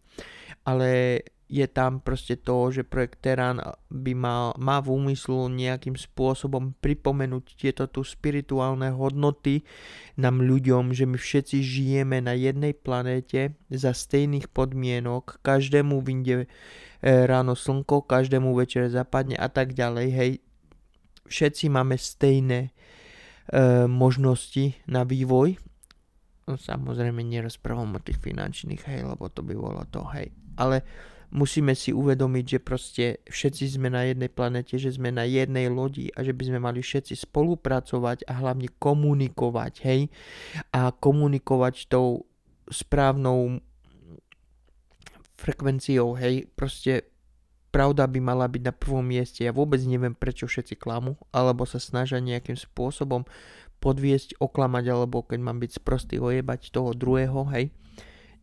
ale 0.67 1.23
je 1.49 1.65
tam 1.65 2.05
proste 2.05 2.37
to, 2.37 2.69
že 2.69 2.85
projekt 2.85 3.25
Terán 3.25 3.57
by 3.89 4.13
mal, 4.13 4.53
má 4.61 4.85
v 4.85 4.93
úmyslu 5.01 5.49
nejakým 5.49 5.97
spôsobom 5.97 6.77
pripomenúť 6.77 7.57
tieto 7.57 7.89
tu 7.89 8.05
spirituálne 8.05 8.93
hodnoty 8.93 9.65
nám 10.21 10.45
ľuďom, 10.45 10.93
že 10.93 11.09
my 11.09 11.17
všetci 11.17 11.65
žijeme 11.65 12.21
na 12.21 12.37
jednej 12.37 12.77
planéte 12.77 13.57
za 13.73 13.97
stejných 13.97 14.53
podmienok, 14.53 15.41
každému 15.41 16.05
vyjde 16.05 16.45
e, 16.45 16.49
ráno 17.25 17.57
slnko, 17.57 18.05
každému 18.05 18.53
večer 18.53 18.93
zapadne 18.93 19.41
a 19.41 19.49
tak 19.49 19.73
ďalej, 19.73 20.09
hej. 20.13 20.33
Všetci 21.29 21.73
máme 21.73 21.97
stejné 21.97 22.69
e, 22.69 22.71
možnosti 23.89 24.77
na 24.85 25.09
vývoj. 25.09 25.57
No, 26.45 26.61
samozrejme 26.61 27.25
nerozprávam 27.25 27.97
o 27.97 28.05
tých 28.05 28.21
finančných, 28.21 28.85
hej, 28.85 29.01
lebo 29.05 29.33
to 29.33 29.41
by 29.41 29.57
bolo 29.57 29.85
to, 29.89 30.05
hej. 30.13 30.29
Ale 30.61 30.85
musíme 31.29 31.77
si 31.77 31.93
uvedomiť, 31.93 32.45
že 32.45 32.59
proste 32.61 33.05
všetci 33.29 33.77
sme 33.77 33.93
na 33.93 34.09
jednej 34.09 34.33
planete, 34.33 34.81
že 34.81 34.97
sme 34.97 35.13
na 35.13 35.29
jednej 35.29 35.69
lodi 35.69 36.09
a 36.17 36.25
že 36.25 36.33
by 36.33 36.43
sme 36.49 36.59
mali 36.61 36.81
všetci 36.81 37.15
spolupracovať 37.29 38.25
a 38.25 38.33
hlavne 38.41 38.73
komunikovať, 38.81 39.75
hej, 39.85 40.01
a 40.73 40.89
komunikovať 40.93 41.93
tou 41.93 42.25
správnou 42.69 43.61
frekvenciou, 45.39 46.17
hej, 46.17 46.49
proste 46.57 47.07
pravda 47.69 48.09
by 48.09 48.19
mala 48.19 48.49
byť 48.49 48.63
na 48.65 48.75
prvom 48.75 49.05
mieste. 49.05 49.45
Ja 49.45 49.53
vôbec 49.53 49.79
neviem, 49.85 50.17
prečo 50.17 50.49
všetci 50.49 50.81
klamú, 50.81 51.21
alebo 51.31 51.69
sa 51.69 51.77
snažia 51.77 52.19
nejakým 52.19 52.57
spôsobom 52.57 53.29
podviesť, 53.79 54.41
oklamať, 54.43 54.85
alebo 54.91 55.23
keď 55.23 55.39
mám 55.39 55.63
byť 55.63 55.79
sprostý, 55.79 56.19
ojebať 56.19 56.75
toho 56.75 56.97
druhého, 56.97 57.47
hej. 57.55 57.71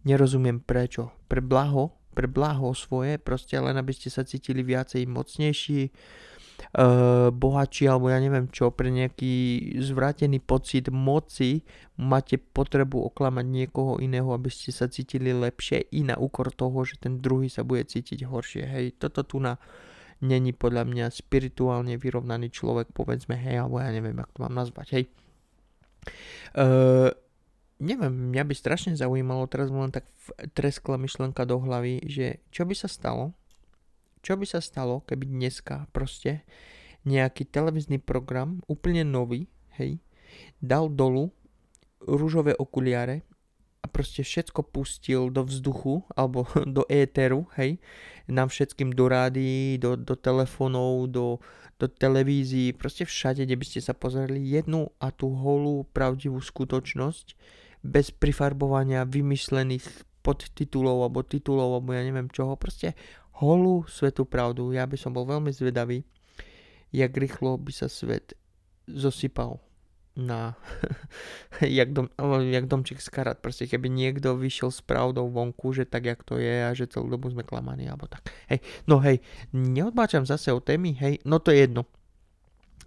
Nerozumiem 0.06 0.62
prečo. 0.62 1.12
Pre 1.26 1.42
blaho 1.42 1.98
pre 2.16 2.32
blaho 2.32 2.72
svoje, 2.72 3.20
proste 3.20 3.60
len 3.60 3.76
aby 3.76 3.92
ste 3.92 4.08
sa 4.08 4.24
cítili 4.24 4.64
viacej 4.64 5.04
mocnejší, 5.04 5.92
uh, 6.80 7.30
bohatší 7.36 7.92
alebo 7.92 8.08
ja 8.08 8.20
neviem 8.24 8.48
čo, 8.48 8.72
pre 8.72 8.88
nejaký 8.88 9.34
zvrátený 9.84 10.40
pocit 10.40 10.88
moci 10.88 11.68
máte 12.00 12.40
potrebu 12.40 13.12
oklamať 13.12 13.46
niekoho 13.46 14.00
iného, 14.00 14.32
aby 14.32 14.48
ste 14.48 14.72
sa 14.72 14.88
cítili 14.88 15.36
lepšie 15.36 15.92
i 15.92 16.08
na 16.08 16.16
úkor 16.16 16.56
toho, 16.56 16.88
že 16.88 16.96
ten 17.04 17.20
druhý 17.20 17.52
sa 17.52 17.68
bude 17.68 17.84
cítiť 17.84 18.24
horšie. 18.24 18.64
Hej, 18.64 18.86
toto 18.96 19.28
tu 19.28 19.44
na 19.44 19.60
není 20.24 20.56
podľa 20.56 20.88
mňa 20.88 21.06
spirituálne 21.12 22.00
vyrovnaný 22.00 22.48
človek, 22.48 22.96
povedzme, 22.96 23.36
hej, 23.36 23.68
alebo 23.68 23.84
ja 23.84 23.92
neviem, 23.92 24.16
ako 24.16 24.32
to 24.32 24.44
mám 24.48 24.56
nazvať, 24.56 24.88
hej. 24.96 25.04
Uh, 26.56 27.12
neviem, 27.80 28.32
mňa 28.32 28.44
by 28.48 28.54
strašne 28.56 28.94
zaujímalo, 28.96 29.50
teraz 29.52 29.68
len 29.68 29.92
tak 29.92 30.08
treskla 30.56 30.96
myšlenka 30.96 31.44
do 31.44 31.60
hlavy, 31.60 32.04
že 32.08 32.40
čo 32.52 32.64
by 32.64 32.76
sa 32.76 32.88
stalo, 32.88 33.36
čo 34.26 34.40
by 34.40 34.46
sa 34.48 34.64
stalo, 34.64 35.04
keby 35.06 35.28
dneska 35.28 35.86
proste 35.92 36.42
nejaký 37.06 37.46
televízny 37.46 38.02
program, 38.02 38.66
úplne 38.66 39.06
nový, 39.06 39.46
hej, 39.78 40.02
dal 40.58 40.90
dolu 40.90 41.30
rúžové 42.02 42.58
okuliare 42.58 43.22
a 43.82 43.86
proste 43.86 44.26
všetko 44.26 44.66
pustil 44.66 45.30
do 45.30 45.46
vzduchu 45.46 46.02
alebo 46.18 46.50
do 46.66 46.82
éteru, 46.90 47.46
hej, 47.54 47.78
nám 48.26 48.50
všetkým 48.50 48.98
do 48.98 49.06
rádií, 49.06 49.78
do, 49.78 49.94
do 49.94 50.18
telefónov, 50.18 51.06
do, 51.14 51.38
do 51.78 51.86
televízií, 51.86 52.74
proste 52.74 53.06
všade, 53.06 53.46
kde 53.46 53.56
by 53.62 53.66
ste 53.68 53.80
sa 53.86 53.94
pozreli 53.94 54.42
jednu 54.42 54.90
a 54.98 55.14
tú 55.14 55.38
holú 55.38 55.86
pravdivú 55.94 56.42
skutočnosť, 56.42 57.38
bez 57.86 58.10
prifarbovania 58.10 59.06
vymyslených 59.06 59.86
podtitulov 60.26 61.06
alebo 61.06 61.22
titulov 61.22 61.78
alebo 61.78 61.94
ja 61.94 62.02
neviem 62.02 62.26
čoho, 62.34 62.58
proste 62.58 62.98
holú 63.38 63.86
svetú 63.86 64.26
pravdu. 64.26 64.74
Ja 64.74 64.90
by 64.90 64.98
som 64.98 65.14
bol 65.14 65.30
veľmi 65.30 65.54
zvedavý, 65.54 66.02
jak 66.90 67.14
rýchlo 67.14 67.62
by 67.62 67.70
sa 67.70 67.86
svet 67.86 68.34
zosypal 68.90 69.62
na 70.16 70.56
jak, 71.62 71.92
dom, 71.92 72.08
jak 72.48 72.66
domček 72.66 73.04
z 73.04 73.10
karát. 73.12 73.38
Proste 73.38 73.68
keby 73.68 73.92
niekto 73.92 74.40
vyšiel 74.40 74.72
s 74.72 74.80
pravdou 74.80 75.28
vonku, 75.28 75.76
že 75.76 75.86
tak 75.86 76.08
jak 76.08 76.24
to 76.24 76.40
je 76.40 76.66
a 76.66 76.72
že 76.72 76.88
celú 76.88 77.12
dobu 77.12 77.30
sme 77.30 77.44
klamaní 77.44 77.86
alebo 77.92 78.08
tak. 78.08 78.32
Hej, 78.48 78.64
no 78.88 79.04
hej, 79.04 79.20
neodbáčam 79.52 80.24
zase 80.24 80.56
o 80.56 80.64
témy, 80.64 80.96
hej, 80.98 81.20
no 81.28 81.44
to 81.44 81.52
je 81.52 81.68
jedno. 81.68 81.84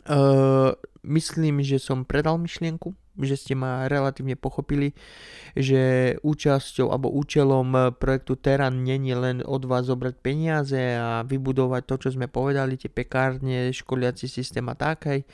Uh, 0.08 0.72
myslím, 1.04 1.60
že 1.60 1.76
som 1.76 2.08
predal 2.08 2.40
myšlienku, 2.40 2.96
že 3.18 3.34
ste 3.34 3.54
ma 3.58 3.90
relatívne 3.90 4.38
pochopili, 4.38 4.94
že 5.58 6.14
účasťou 6.22 6.94
alebo 6.94 7.10
účelom 7.10 7.98
projektu 7.98 8.38
Teran 8.38 8.86
není 8.86 9.14
len 9.14 9.42
od 9.42 9.66
vás 9.66 9.90
zobrať 9.90 10.14
peniaze 10.22 10.98
a 10.98 11.26
vybudovať 11.26 11.82
to, 11.86 11.94
čo 12.06 12.08
sme 12.14 12.30
povedali, 12.30 12.78
tie 12.78 12.90
pekárne, 12.90 13.74
školiaci 13.74 14.30
systém 14.30 14.64
a 14.70 14.74
tak, 14.78 15.10
hej. 15.10 15.26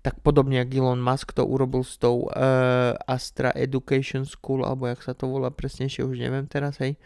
Tak 0.00 0.24
podobne 0.24 0.64
ako 0.64 0.72
Elon 0.80 1.02
Musk 1.04 1.36
to 1.36 1.44
urobil 1.44 1.84
s 1.84 2.00
tou 2.00 2.28
uh, 2.28 2.96
Astra 3.04 3.52
Education 3.52 4.24
School, 4.24 4.64
alebo 4.64 4.88
jak 4.88 5.04
sa 5.04 5.12
to 5.12 5.28
volá 5.28 5.52
presnejšie, 5.52 6.04
už 6.04 6.20
neviem 6.20 6.48
teraz, 6.48 6.80
hej. 6.80 6.96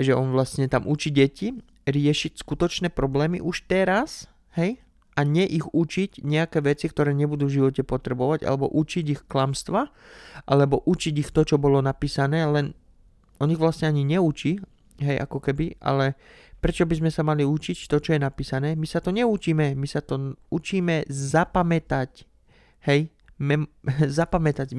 Že 0.00 0.16
on 0.16 0.32
vlastne 0.32 0.64
tam 0.68 0.88
učí 0.88 1.12
deti 1.12 1.56
riešiť 1.84 2.40
skutočné 2.40 2.88
problémy 2.92 3.40
už 3.40 3.68
teraz, 3.68 4.28
hej, 4.56 4.80
a 5.20 5.28
nie 5.28 5.44
ich 5.44 5.68
učiť 5.68 6.24
nejaké 6.24 6.64
veci, 6.64 6.88
ktoré 6.88 7.12
nebudú 7.12 7.44
v 7.44 7.60
živote 7.60 7.84
potrebovať, 7.84 8.48
alebo 8.48 8.72
učiť 8.72 9.04
ich 9.04 9.22
klamstva, 9.28 9.92
alebo 10.48 10.80
učiť 10.80 11.14
ich 11.20 11.28
to, 11.28 11.44
čo 11.44 11.60
bolo 11.60 11.84
napísané, 11.84 12.48
len 12.48 12.72
on 13.36 13.52
ich 13.52 13.60
vlastne 13.60 13.92
ani 13.92 14.08
neučí, 14.08 14.56
hej, 14.96 15.20
ako 15.20 15.44
keby, 15.44 15.76
ale 15.84 16.16
prečo 16.64 16.88
by 16.88 17.04
sme 17.04 17.10
sa 17.12 17.20
mali 17.20 17.44
učiť 17.44 17.84
to, 17.84 18.00
čo 18.00 18.16
je 18.16 18.20
napísané? 18.20 18.72
My 18.80 18.88
sa 18.88 19.04
to 19.04 19.12
neučíme, 19.12 19.76
my 19.76 19.88
sa 19.88 20.00
to 20.00 20.40
učíme 20.48 21.04
zapamätať, 21.12 22.24
hej, 22.88 23.12
mem- 23.36 23.68
zapamätať, 24.20 24.72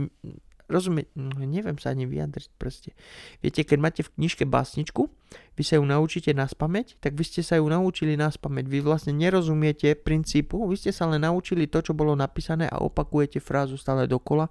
Rozumie, 0.72 1.12
no, 1.20 1.36
neviem 1.44 1.75
sa 1.75 1.92
ani 1.92 2.08
vyjadriť 2.08 2.56
proste. 2.56 2.96
Viete, 3.44 3.68
keď 3.68 3.78
máte 3.84 4.01
v 4.08 4.16
knižke 4.16 4.48
básničku, 4.48 5.12
vy 5.60 5.63
sa 5.68 5.75
ju 5.75 5.84
naučíte 5.84 6.32
na 6.32 6.48
spameť, 6.48 7.04
tak 7.04 7.20
vy 7.20 7.28
ste 7.28 7.44
sa 7.44 7.60
ju 7.60 7.68
naučili 7.68 8.16
na 8.16 8.32
spameť. 8.32 8.66
Vy 8.72 8.80
vlastne 8.80 9.12
nerozumiete 9.12 10.00
princípu, 10.00 10.63
vy 10.63 10.80
ste 10.80 10.96
sa 10.96 11.12
len 11.12 11.28
naučili 11.28 11.68
to, 11.68 11.84
čo 11.84 11.92
bolo 11.92 12.16
napísané 12.16 12.72
a 12.72 12.80
opakujete 12.80 13.44
frázu 13.44 13.75
stále 13.75 14.08
dokola, 14.08 14.48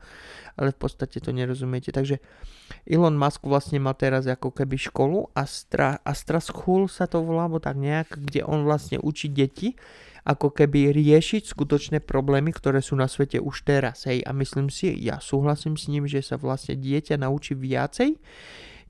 ale 0.61 0.77
v 0.77 0.79
podstate 0.79 1.25
to 1.25 1.33
nerozumiete. 1.33 1.89
Takže 1.89 2.21
Elon 2.85 3.17
Musk 3.17 3.49
vlastne 3.49 3.81
má 3.81 3.97
teraz 3.97 4.29
ako 4.29 4.53
keby 4.53 4.77
školu 4.77 5.33
Astra, 5.33 6.05
Astra 6.05 6.39
School 6.39 6.87
sa 6.93 7.09
to 7.09 7.25
volá, 7.25 7.49
alebo 7.49 7.65
tak 7.65 7.81
nejak, 7.81 8.21
kde 8.21 8.45
on 8.45 8.69
vlastne 8.69 9.01
učí 9.01 9.33
deti, 9.33 9.75
ako 10.25 10.53
keby 10.53 10.93
riešiť 10.93 11.49
skutočné 11.49 11.99
problémy, 12.05 12.53
ktoré 12.53 12.85
sú 12.85 12.97
na 12.97 13.09
svete 13.09 13.41
už 13.41 13.65
teraz. 13.65 14.05
Hej. 14.05 14.25
A 14.29 14.31
myslím 14.37 14.69
si, 14.69 14.93
ja 15.01 15.23
súhlasím 15.23 15.81
s 15.81 15.89
ním, 15.89 16.05
že 16.05 16.21
sa 16.21 16.37
vlastne 16.37 16.77
dieťa 16.77 17.21
naučí 17.21 17.57
viacej, 17.57 18.21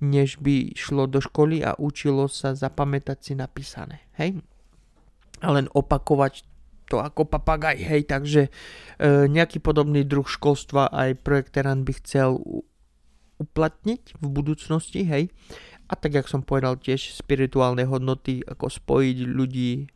než 0.00 0.40
by 0.40 0.74
šlo 0.74 1.06
do 1.06 1.20
školy 1.22 1.62
a 1.62 1.76
učilo 1.76 2.26
sa 2.26 2.56
zapamätať 2.56 3.18
si 3.20 3.32
napísané. 3.36 4.10
Hej. 4.16 4.42
A 5.40 5.48
len 5.54 5.70
opakovať 5.72 6.44
to 6.90 6.98
ako 6.98 7.22
papagaj, 7.22 7.78
hej, 7.78 8.02
takže 8.10 8.50
e, 8.50 8.50
nejaký 9.30 9.62
podobný 9.62 10.02
druh 10.02 10.26
školstva 10.26 10.90
aj 10.90 11.22
projekt 11.22 11.54
Teran 11.54 11.86
by 11.86 11.94
chcel 12.02 12.42
uplatniť 13.38 14.18
v 14.18 14.26
budúcnosti, 14.26 15.06
hej. 15.06 15.30
A 15.86 15.94
tak, 15.94 16.18
jak 16.18 16.26
som 16.26 16.42
povedal, 16.42 16.78
tiež 16.78 17.14
spirituálne 17.14 17.86
hodnoty, 17.86 18.42
ako 18.42 18.66
spojiť 18.66 19.18
ľudí, 19.26 19.86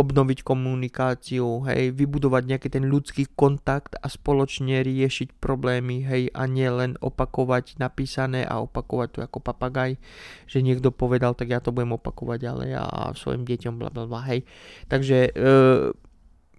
obnoviť 0.00 0.40
komunikáciu, 0.40 1.68
hej, 1.68 1.92
vybudovať 1.92 2.42
nejaký 2.48 2.68
ten 2.72 2.88
ľudský 2.88 3.28
kontakt 3.36 4.00
a 4.00 4.08
spoločne 4.08 4.80
riešiť 4.80 5.36
problémy, 5.36 6.00
hej, 6.00 6.32
a 6.32 6.48
nie 6.48 6.66
len 6.72 6.96
opakovať 7.04 7.76
napísané 7.76 8.48
a 8.48 8.64
opakovať 8.64 9.08
to 9.12 9.18
ako 9.20 9.38
papagaj, 9.44 10.00
že 10.48 10.64
niekto 10.64 10.88
povedal, 10.88 11.36
tak 11.36 11.52
ja 11.52 11.60
to 11.60 11.68
budem 11.68 12.00
opakovať 12.00 12.38
ďalej 12.40 12.70
a 12.80 13.12
svojim 13.12 13.44
deťom 13.44 13.76
bla 13.76 13.92
bla, 13.92 14.20
hej. 14.24 14.48
Takže 14.88 15.18
e, 15.28 15.40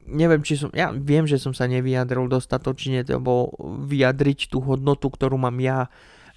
neviem, 0.08 0.42
či 0.46 0.58
som, 0.58 0.70
ja 0.74 0.94
viem, 0.94 1.26
že 1.26 1.42
som 1.42 1.54
sa 1.56 1.66
nevyjadril 1.66 2.30
dostatočne, 2.30 3.06
lebo 3.06 3.54
vyjadriť 3.90 4.54
tú 4.54 4.62
hodnotu, 4.62 5.10
ktorú 5.10 5.42
mám 5.42 5.58
ja 5.58 5.90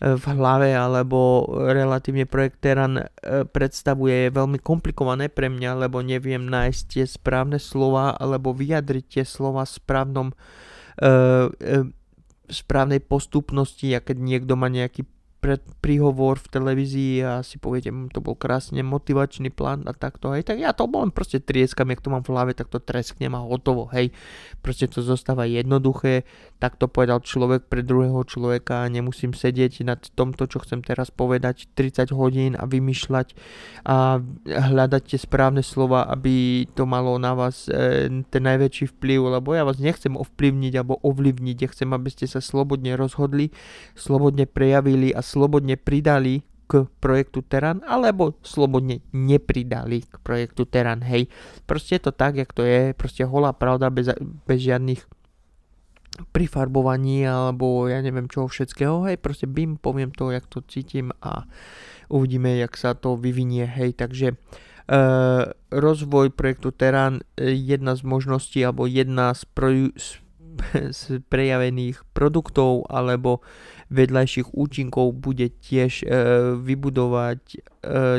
v 0.03 0.25
hlave 0.35 0.75
alebo 0.75 1.47
relatívne 1.71 2.27
projekt 2.27 2.67
Teran 2.67 2.99
e, 2.99 3.05
predstavuje 3.47 4.27
je 4.27 4.35
veľmi 4.35 4.59
komplikované 4.59 5.31
pre 5.31 5.47
mňa, 5.47 5.87
lebo 5.87 6.03
neviem 6.03 6.43
nájsť 6.43 6.83
tie 6.91 7.05
správne 7.07 7.63
slova 7.63 8.19
alebo 8.19 8.51
vyjadriť 8.51 9.05
tie 9.07 9.25
slova 9.25 9.63
v 9.63 9.75
správnom 9.75 10.29
uh, 10.35 11.47
uh, 11.49 11.87
správnej 12.51 13.01
postupnosti 13.01 13.89
a 13.95 14.05
keď 14.05 14.17
niekto 14.21 14.53
má 14.59 14.69
nejaký 14.69 15.07
pred 15.45 15.61
príhovor 15.85 16.41
v 16.41 16.49
televízii 16.57 17.15
a 17.21 17.33
si 17.45 17.61
poviete, 17.61 17.93
hm, 17.93 18.09
to 18.17 18.25
bol 18.25 18.33
krásne 18.33 18.81
motivačný 18.81 19.53
plán 19.53 19.85
a 19.85 19.93
takto, 19.93 20.33
hej, 20.33 20.49
tak 20.49 20.57
ja 20.57 20.73
to 20.73 20.89
len 20.89 21.13
proste 21.13 21.37
trieskam, 21.37 21.93
jak 21.93 22.01
to 22.01 22.09
mám 22.09 22.25
v 22.25 22.33
hlave, 22.33 22.57
tak 22.57 22.73
to 22.73 22.81
tresknem 22.81 23.37
a 23.37 23.45
hotovo, 23.45 23.93
hej, 23.93 24.09
proste 24.65 24.89
to 24.89 25.05
zostáva 25.05 25.45
jednoduché, 25.45 26.25
tak 26.57 26.81
to 26.81 26.89
povedal 26.89 27.21
človek 27.21 27.69
pre 27.69 27.85
druhého 27.85 28.25
človeka 28.25 28.89
nemusím 28.89 29.37
sedieť 29.37 29.85
nad 29.85 30.01
tomto, 30.17 30.49
čo 30.49 30.65
chcem 30.65 30.81
teraz 30.81 31.13
povedať 31.13 31.69
30 31.77 32.09
hodín 32.17 32.57
a 32.57 32.65
vymýšľať 32.65 33.37
a 33.85 34.25
hľadať 34.49 35.03
tie 35.13 35.21
správne 35.21 35.61
slova, 35.61 36.09
aby 36.09 36.65
to 36.73 36.89
malo 36.89 37.21
na 37.21 37.37
vás 37.37 37.69
e, 37.69 38.09
ten 38.33 38.43
najväčší 38.49 38.97
vplyv, 38.97 39.37
lebo 39.37 39.53
ja 39.53 39.69
vás 39.69 39.77
nechcem 39.77 40.17
ovplyvniť 40.17 40.73
alebo 40.81 40.97
ovlivniť, 41.05 41.57
ja 41.61 41.69
chcem, 41.69 41.93
aby 41.93 42.09
ste 42.09 42.25
sa 42.25 42.41
slobodne 42.41 42.97
rozhodli, 42.97 43.53
slobodne 43.93 44.49
prejavili 44.49 45.13
a 45.13 45.21
slobodne 45.35 45.75
pridali 45.75 46.47
k 46.65 46.89
projektu 47.03 47.45
Teran, 47.45 47.85
alebo 47.85 48.41
slobodne 48.41 49.05
nepridali 49.13 50.07
k 50.07 50.15
projektu 50.23 50.65
Teran, 50.65 51.05
hej. 51.05 51.29
Proste 51.69 52.01
je 52.01 52.09
to 52.09 52.13
tak, 52.15 52.41
jak 52.41 52.55
to 52.57 52.65
je, 52.65 52.97
proste 52.97 53.27
holá 53.27 53.53
pravda 53.53 53.93
bez, 53.93 54.09
bez 54.49 54.59
žiadnych 54.65 55.05
prifarbovaní 56.31 57.27
alebo 57.27 57.91
ja 57.91 57.99
neviem 57.99 58.31
čoho 58.31 58.47
všetkého, 58.47 59.11
hej, 59.11 59.19
proste 59.19 59.51
bim, 59.51 59.75
poviem 59.75 60.15
to, 60.15 60.31
jak 60.31 60.47
to 60.47 60.63
cítim 60.63 61.11
a 61.19 61.51
uvidíme, 62.07 62.55
jak 62.55 62.79
sa 62.79 62.95
to 62.95 63.19
vyvinie, 63.19 63.67
hej, 63.67 63.99
takže 63.99 64.33
e, 64.33 64.37
rozvoj 65.75 66.31
projektu 66.31 66.71
Teran, 66.71 67.27
e, 67.35 67.51
jedna 67.59 67.99
z 67.99 68.07
možností 68.07 68.63
alebo 68.63 68.87
jedna 68.87 69.35
z, 69.35 69.43
pro, 69.51 69.75
z, 69.99 70.23
z 70.99 71.21
prejavených 71.27 72.03
produktov 72.17 72.87
alebo 72.91 73.45
vedľajších 73.93 74.55
účinkov 74.57 75.15
bude 75.19 75.53
tiež 75.63 76.03
e, 76.03 76.07
vybudovať 76.59 77.41
e, 77.55 77.59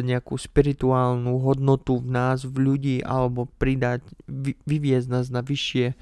nejakú 0.05 0.37
spirituálnu 0.37 1.41
hodnotu 1.41 1.99
v 1.99 2.07
nás, 2.09 2.45
v 2.45 2.55
ľudí, 2.61 2.97
alebo 3.01 3.49
pridať, 3.57 4.05
vy, 4.29 4.55
vyviezť 4.63 5.07
nás 5.09 5.27
na 5.33 5.41
vyššie 5.41 5.97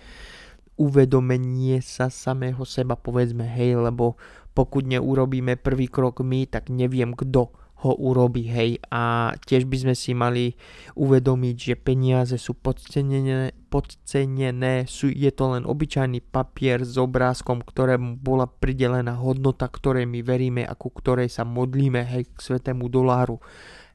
uvedomenie 0.73 1.79
sa 1.85 2.09
samého 2.09 2.65
seba, 2.65 2.97
povedzme, 2.97 3.45
hej, 3.45 3.77
lebo 3.77 4.17
pokud 4.53 4.85
neurobíme 4.85 5.57
prvý 5.57 5.89
krok 5.89 6.21
my, 6.21 6.45
tak 6.49 6.69
neviem 6.69 7.13
kto 7.13 7.53
ho 7.83 7.93
urobí, 7.99 8.47
hej. 8.47 8.79
A 8.87 9.35
tiež 9.43 9.67
by 9.67 9.77
sme 9.83 9.95
si 9.95 10.15
mali 10.15 10.55
uvedomiť, 10.95 11.55
že 11.59 11.75
peniaze 11.75 12.39
sú 12.39 12.55
podcenené, 12.55 13.51
podcenené 13.67 14.87
sú, 14.87 15.11
je 15.11 15.31
to 15.35 15.53
len 15.53 15.67
obyčajný 15.67 16.23
papier 16.23 16.87
s 16.87 16.95
obrázkom, 16.95 17.59
ktorému 17.59 18.23
bola 18.23 18.47
pridelená 18.47 19.19
hodnota, 19.19 19.67
ktorej 19.67 20.07
my 20.07 20.23
veríme 20.23 20.63
a 20.63 20.73
ku 20.79 20.89
ktorej 20.89 21.27
sa 21.27 21.43
modlíme, 21.43 22.01
hej, 22.07 22.31
k 22.31 22.39
svetému 22.39 22.87
doláru, 22.87 23.43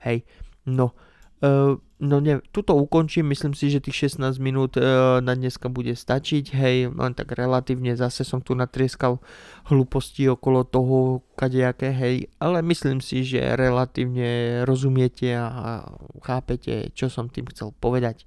hej. 0.05 0.29
No, 0.69 0.93
uh, 1.41 1.81
No 1.99 2.23
ne, 2.23 2.39
tuto 2.55 2.79
ukončím, 2.79 3.35
myslím 3.35 3.59
si, 3.59 3.75
že 3.75 3.83
tých 3.83 4.15
16 4.15 4.39
minút 4.39 4.79
e, 4.79 4.87
na 5.19 5.35
dneska 5.35 5.67
bude 5.67 5.99
stačiť, 5.99 6.55
hej, 6.55 6.95
len 6.95 7.11
tak 7.11 7.35
relatívne 7.35 7.99
zase 7.99 8.23
som 8.23 8.39
tu 8.39 8.55
natrieskal 8.55 9.19
hlúposti 9.67 10.31
okolo 10.31 10.63
toho, 10.63 11.27
kadejaké, 11.35 11.91
hej, 11.91 12.31
ale 12.39 12.63
myslím 12.63 13.03
si, 13.03 13.27
že 13.27 13.43
relatívne 13.59 14.63
rozumiete 14.63 15.35
a 15.35 15.83
chápete, 16.23 16.95
čo 16.95 17.11
som 17.11 17.27
tým 17.27 17.51
chcel 17.51 17.75
povedať. 17.83 18.23
E, 18.23 18.27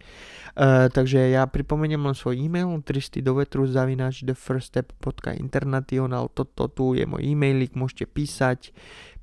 takže 0.92 1.32
ja 1.32 1.48
pripomeniem 1.48 2.04
len 2.04 2.16
svoj 2.16 2.44
e-mail, 2.44 2.76
tristy 2.84 3.24
do 3.24 3.40
vetru 3.40 3.64
zavinač 3.72 4.28
thefirststep.international, 4.28 6.28
toto 6.36 6.68
tu 6.68 6.92
je 6.92 7.08
môj 7.08 7.24
e-mailik, 7.24 7.72
môžete 7.80 8.04
písať, 8.04 8.76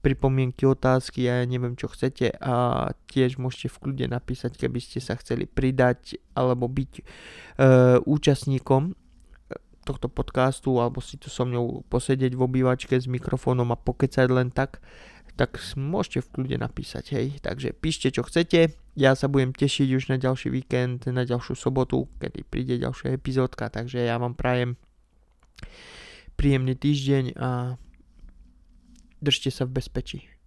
pripomienky, 0.09 0.65
otázky 0.65 1.29
ja 1.29 1.45
neviem 1.45 1.77
čo 1.77 1.93
chcete 1.93 2.33
a 2.41 2.89
tiež 3.13 3.37
môžete 3.37 3.69
v 3.69 3.81
kľude 3.85 4.07
napísať, 4.09 4.57
keby 4.57 4.81
ste 4.81 5.05
sa 5.05 5.21
chceli 5.21 5.45
pridať 5.45 6.17
alebo 6.33 6.65
byť 6.65 6.93
e, 6.97 7.03
účastníkom 8.09 8.83
e, 8.89 8.93
tohto 9.85 10.09
podcastu 10.09 10.81
alebo 10.81 11.05
si 11.05 11.21
tu 11.21 11.29
so 11.29 11.45
mnou 11.45 11.85
posedieť 11.93 12.33
v 12.33 12.41
obývačke 12.41 12.97
s 12.97 13.05
mikrofónom 13.05 13.69
a 13.69 13.77
pokecať 13.77 14.27
len 14.33 14.49
tak, 14.49 14.81
tak 15.37 15.61
môžete 15.77 16.25
v 16.25 16.33
kľude 16.33 16.57
napísať, 16.57 17.05
hej. 17.13 17.27
Takže 17.45 17.77
píšte 17.77 18.09
čo 18.09 18.25
chcete, 18.25 18.73
ja 18.97 19.13
sa 19.13 19.29
budem 19.29 19.53
tešiť 19.53 19.89
už 19.93 20.05
na 20.09 20.17
ďalší 20.17 20.49
víkend, 20.49 21.05
na 21.05 21.29
ďalšiu 21.29 21.53
sobotu, 21.53 22.09
kedy 22.17 22.49
príde 22.49 22.81
ďalšia 22.81 23.13
epizódka, 23.13 23.69
takže 23.69 24.09
ja 24.09 24.17
vám 24.17 24.33
prajem 24.33 24.81
príjemný 26.41 26.75
týždeň 26.81 27.25
a 27.37 27.77
držte 29.23 29.51
sa 29.51 29.65
v 29.65 29.71
bezpečí. 29.83 30.38